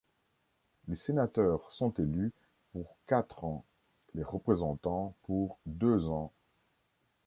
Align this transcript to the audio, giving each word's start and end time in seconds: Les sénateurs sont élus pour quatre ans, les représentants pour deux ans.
Les 0.87 0.95
sénateurs 0.95 1.71
sont 1.71 1.91
élus 1.99 2.31
pour 2.73 2.95
quatre 3.05 3.43
ans, 3.43 3.63
les 4.15 4.23
représentants 4.23 5.13
pour 5.27 5.59
deux 5.67 6.07
ans. 6.07 6.31